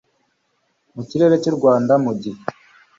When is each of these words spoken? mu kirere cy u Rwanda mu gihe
mu 0.95 1.01
kirere 1.09 1.35
cy 1.43 1.49
u 1.51 1.55
Rwanda 1.57 1.93
mu 2.03 2.11
gihe 2.21 2.41